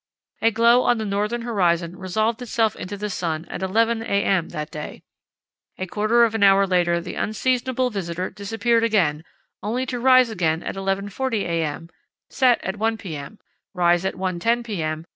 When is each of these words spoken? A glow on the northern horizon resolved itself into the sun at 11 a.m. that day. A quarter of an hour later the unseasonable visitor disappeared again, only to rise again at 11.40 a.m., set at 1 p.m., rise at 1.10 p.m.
A 0.41 0.49
glow 0.49 0.81
on 0.81 0.97
the 0.97 1.05
northern 1.05 1.43
horizon 1.43 1.95
resolved 1.95 2.41
itself 2.41 2.75
into 2.75 2.97
the 2.97 3.07
sun 3.07 3.45
at 3.51 3.61
11 3.61 4.01
a.m. 4.01 4.49
that 4.49 4.71
day. 4.71 5.03
A 5.77 5.85
quarter 5.85 6.23
of 6.23 6.33
an 6.33 6.41
hour 6.41 6.65
later 6.65 6.99
the 6.99 7.13
unseasonable 7.13 7.91
visitor 7.91 8.31
disappeared 8.31 8.83
again, 8.83 9.23
only 9.61 9.85
to 9.85 9.99
rise 9.99 10.31
again 10.31 10.63
at 10.63 10.73
11.40 10.73 11.41
a.m., 11.43 11.87
set 12.31 12.59
at 12.63 12.77
1 12.77 12.97
p.m., 12.97 13.37
rise 13.75 14.03
at 14.03 14.15
1.10 14.15 14.63
p.m. 14.63 15.05